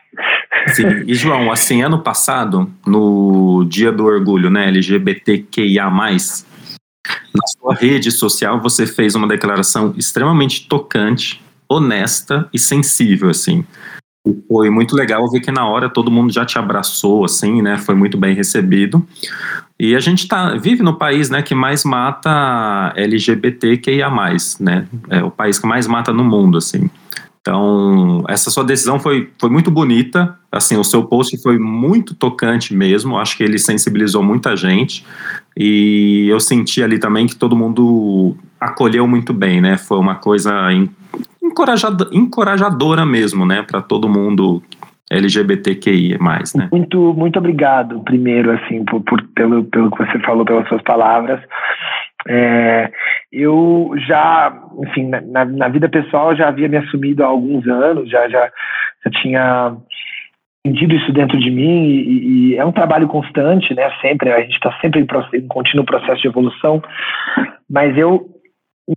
[0.67, 1.03] Sim.
[1.05, 8.59] E João, assim, ano passado, no Dia do Orgulho, né, LGBTQIA+, na sua rede social
[8.59, 13.65] você fez uma declaração extremamente tocante, honesta e sensível, assim.
[14.47, 17.95] Foi muito legal ver que na hora todo mundo já te abraçou, assim, né, foi
[17.95, 19.05] muito bem recebido.
[19.79, 24.09] E a gente tá, vive no país, né, que mais mata LGBTQIA+,
[24.59, 26.89] né, é o país que mais mata no mundo, assim.
[27.47, 30.37] Então, essa sua decisão foi, foi muito bonita.
[30.51, 33.17] Assim, o seu post foi muito tocante mesmo.
[33.17, 35.05] Acho que ele sensibilizou muita gente.
[35.55, 39.77] E eu senti ali também que todo mundo acolheu muito bem, né?
[39.77, 40.51] Foi uma coisa
[41.57, 43.63] encorajadora, encorajadora mesmo, né?
[43.63, 44.61] Para todo mundo
[45.09, 46.17] LGBTQI
[46.55, 46.69] né?
[46.71, 51.41] Muito, muito obrigado, primeiro, assim, por, por, pelo, pelo que você falou, pelas suas palavras.
[52.27, 52.91] É,
[53.31, 58.27] eu já, enfim, na, na, vida pessoal já havia me assumido há alguns anos, já,
[58.27, 58.51] já,
[59.05, 59.77] já tinha
[60.65, 63.89] entendido isso dentro de mim e, e, é um trabalho constante, né?
[64.01, 66.81] Sempre, a gente está sempre em, em contínuo processo de evolução,
[67.69, 68.36] mas eu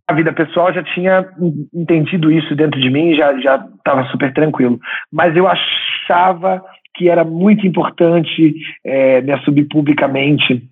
[0.09, 1.26] na vida pessoal já tinha
[1.74, 4.78] entendido isso dentro de mim, já já estava super tranquilo.
[5.12, 6.62] Mas eu achava
[6.95, 10.62] que era muito importante é, me assumir publicamente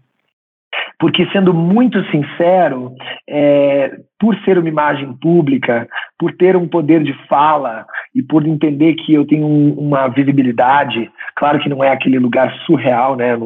[0.99, 2.92] porque, sendo muito sincero,
[3.28, 5.88] é, por ser uma imagem pública,
[6.18, 11.09] por ter um poder de fala e por entender que eu tenho um, uma visibilidade,
[11.36, 13.38] claro que não é aquele lugar surreal, né?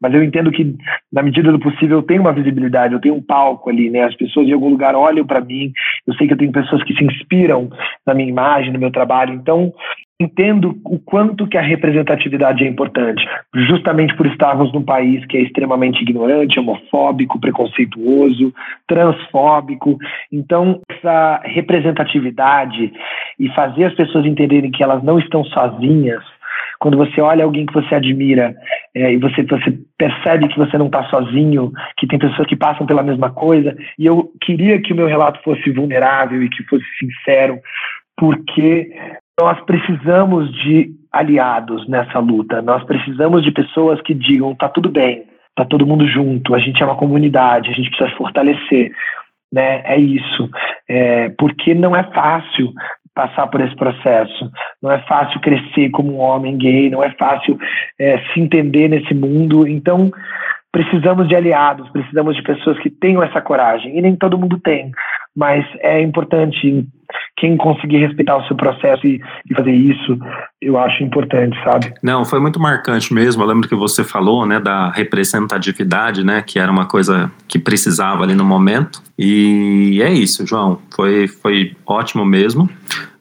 [0.00, 0.76] Mas eu entendo que,
[1.12, 4.04] na medida do possível, eu tenho uma visibilidade, eu tenho um palco ali, né?
[4.04, 5.72] As pessoas de algum lugar olham para mim,
[6.06, 7.68] eu sei que eu tenho pessoas que se inspiram
[8.06, 9.34] na minha imagem, no meu trabalho.
[9.34, 9.72] Então,
[10.22, 15.42] entendo o quanto que a representatividade é importante, justamente por estarmos num país que é
[15.42, 18.54] extremamente ignorante, homofóbico, preconceituoso,
[18.86, 19.98] transfóbico.
[20.30, 22.92] Então, essa representatividade
[23.38, 26.22] e fazer as pessoas entenderem que elas não estão sozinhas,
[26.78, 28.54] quando você olha alguém que você admira
[28.92, 32.84] é, e você, você percebe que você não está sozinho, que tem pessoas que passam
[32.86, 36.84] pela mesma coisa, e eu queria que o meu relato fosse vulnerável e que fosse
[36.98, 37.60] sincero,
[38.16, 38.90] porque
[39.40, 42.62] nós precisamos de aliados nessa luta.
[42.62, 45.24] Nós precisamos de pessoas que digam: tá tudo bem,
[45.54, 48.92] tá todo mundo junto, a gente é uma comunidade, a gente precisa se fortalecer.
[49.52, 49.82] Né?
[49.84, 50.48] É isso.
[50.88, 52.72] É, porque não é fácil
[53.14, 54.50] passar por esse processo.
[54.82, 57.58] Não é fácil crescer como um homem gay, não é fácil
[57.98, 59.66] é, se entender nesse mundo.
[59.68, 60.10] Então,
[60.72, 63.96] precisamos de aliados, precisamos de pessoas que tenham essa coragem.
[63.96, 64.90] E nem todo mundo tem,
[65.36, 66.88] mas é importante
[67.36, 69.20] quem conseguir respeitar o seu processo e,
[69.50, 70.18] e, fazer isso,
[70.60, 71.92] eu acho importante, sabe?
[72.02, 73.42] Não, foi muito marcante mesmo.
[73.42, 78.22] Eu lembro que você falou, né, da representatividade, né, que era uma coisa que precisava
[78.22, 79.02] ali no momento.
[79.18, 80.78] E é isso, João.
[80.94, 82.68] Foi, foi ótimo mesmo.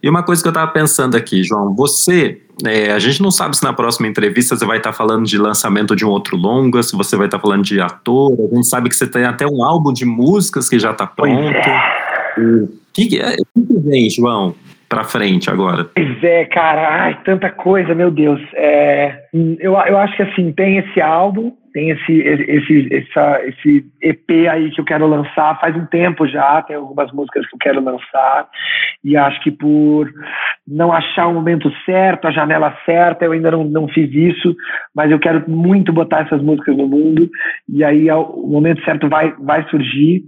[0.03, 3.57] E uma coisa que eu estava pensando aqui, João, você é, a gente não sabe
[3.57, 6.83] se na próxima entrevista você vai estar tá falando de lançamento de um outro longa,
[6.83, 8.33] se você vai estar tá falando de ator.
[8.51, 11.57] A gente sabe que você tem até um álbum de músicas que já está pronto.
[12.37, 14.55] O que, que, é, o que vem, João?
[14.91, 15.85] Para frente agora?
[15.95, 18.41] Pois é, cara, ai, tanta coisa, meu Deus.
[18.53, 24.29] É, eu, eu acho que assim, tem esse álbum, tem esse, esse, essa, esse EP
[24.49, 27.81] aí que eu quero lançar faz um tempo já, tem algumas músicas que eu quero
[27.81, 28.49] lançar,
[29.01, 30.11] e acho que por
[30.67, 34.53] não achar o momento certo, a janela certa, eu ainda não, não fiz isso,
[34.93, 37.29] mas eu quero muito botar essas músicas no mundo,
[37.69, 40.25] e aí o momento certo vai, vai surgir.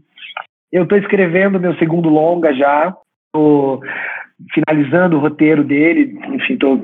[0.71, 2.95] Eu estou escrevendo meu segundo longa já,
[3.33, 3.81] tô
[4.51, 6.81] finalizando o roteiro dele, enfim, estou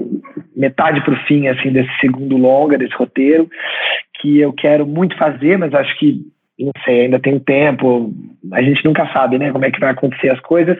[0.55, 3.49] metade para o fim assim desse segundo longa desse roteiro,
[4.21, 6.21] que eu quero muito fazer, mas acho que
[6.59, 8.13] não sei, ainda tem tempo,
[8.51, 10.77] a gente nunca sabe, né, como é que vai acontecer as coisas.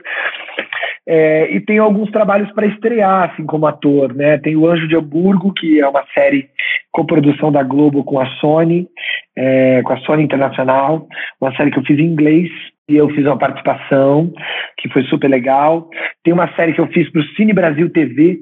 [1.07, 4.37] É, e tem alguns trabalhos para estrear, assim, como ator, né?
[4.37, 6.47] Tem o Anjo de Hamburgo, que é uma série
[6.91, 8.87] coprodução da Globo com a Sony,
[9.35, 11.07] é, com a Sony Internacional,
[11.41, 12.51] uma série que eu fiz em inglês,
[12.89, 14.33] e eu fiz uma participação
[14.77, 15.87] que foi super legal.
[16.23, 18.39] Tem uma série que eu fiz para o Cine Brasil TV,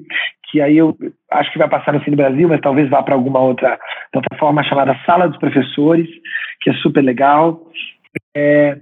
[0.50, 0.96] que aí eu
[1.30, 3.78] acho que vai passar no Cine Brasil, mas talvez vá para alguma outra
[4.10, 6.08] plataforma chamada Sala dos Professores,
[6.62, 7.60] que é super legal.
[8.34, 8.78] É,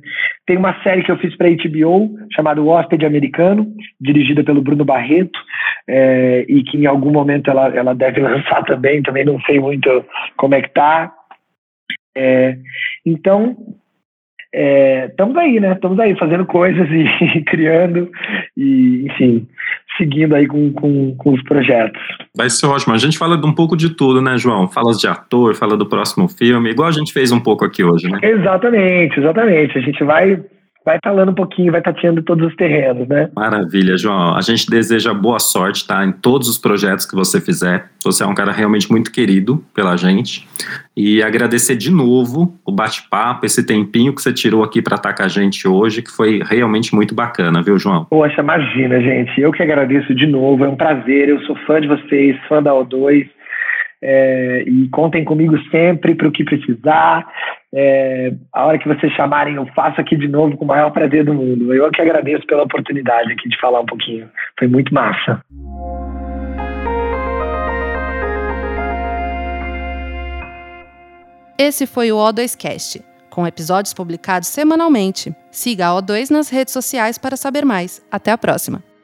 [0.46, 3.66] tem uma série que eu fiz para HBO chamada O Hóspede Americano,
[4.00, 5.38] dirigida pelo Bruno Barreto,
[5.88, 10.04] é, e que em algum momento ela, ela deve lançar também, também não sei muito
[10.36, 11.12] como é que tá.
[12.16, 12.56] É,
[13.04, 13.56] então,
[14.56, 15.72] estamos é, aí, né?
[15.72, 18.10] Estamos aí fazendo coisas e criando
[18.56, 19.46] e, enfim,
[19.98, 22.00] seguindo aí com, com, com, os projetos.
[22.34, 22.94] Vai ser ótimo.
[22.94, 24.68] A gente fala de um pouco de tudo, né, João?
[24.68, 28.08] Fala de ator, fala do próximo filme, igual a gente fez um pouco aqui hoje,
[28.08, 28.18] né?
[28.22, 29.78] Exatamente, exatamente.
[29.78, 30.42] A gente vai
[30.86, 33.28] vai falando um pouquinho, vai tateando todos os terrenos, né?
[33.34, 34.36] Maravilha, João.
[34.36, 36.04] A gente deseja boa sorte, tá?
[36.04, 37.86] Em todos os projetos que você fizer.
[38.04, 40.46] Você é um cara realmente muito querido pela gente.
[40.96, 45.24] E agradecer de novo o bate-papo, esse tempinho que você tirou aqui para estar com
[45.24, 48.04] a gente hoje, que foi realmente muito bacana, viu, João?
[48.04, 49.40] Poxa, imagina, gente.
[49.40, 50.64] Eu que agradeço de novo.
[50.64, 51.28] É um prazer.
[51.28, 53.28] Eu sou fã de vocês, fã da O2.
[54.00, 57.26] É, e contem comigo sempre para o que precisar.
[57.78, 61.26] É, a hora que vocês chamarem, eu faço aqui de novo com o maior prazer
[61.26, 61.74] do mundo.
[61.74, 64.30] Eu que agradeço pela oportunidade aqui de falar um pouquinho.
[64.58, 65.42] Foi muito massa.
[71.58, 75.34] Esse foi o O2Cast, com episódios publicados semanalmente.
[75.50, 78.02] Siga a O2 nas redes sociais para saber mais.
[78.10, 78.95] Até a próxima!